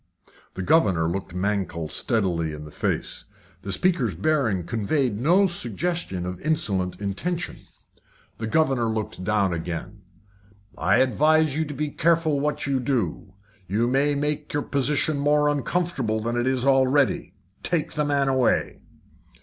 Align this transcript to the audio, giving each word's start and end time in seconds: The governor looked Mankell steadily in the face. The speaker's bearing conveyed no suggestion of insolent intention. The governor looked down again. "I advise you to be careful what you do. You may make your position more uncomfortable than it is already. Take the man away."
The 0.55 0.63
governor 0.63 1.07
looked 1.07 1.35
Mankell 1.35 1.87
steadily 1.87 2.53
in 2.53 2.65
the 2.65 2.71
face. 2.71 3.25
The 3.61 3.71
speaker's 3.71 4.15
bearing 4.15 4.63
conveyed 4.63 5.21
no 5.21 5.45
suggestion 5.45 6.25
of 6.25 6.41
insolent 6.41 6.99
intention. 6.99 7.55
The 8.39 8.47
governor 8.47 8.89
looked 8.89 9.23
down 9.23 9.53
again. 9.53 10.01
"I 10.75 10.95
advise 10.97 11.55
you 11.55 11.65
to 11.65 11.75
be 11.75 11.89
careful 11.89 12.39
what 12.39 12.65
you 12.65 12.79
do. 12.79 13.35
You 13.67 13.85
may 13.87 14.15
make 14.15 14.51
your 14.53 14.63
position 14.63 15.19
more 15.19 15.47
uncomfortable 15.47 16.19
than 16.19 16.35
it 16.35 16.47
is 16.47 16.65
already. 16.65 17.35
Take 17.61 17.91
the 17.93 18.03
man 18.03 18.27
away." 18.27 18.79